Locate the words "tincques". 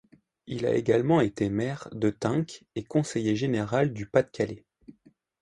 2.09-2.63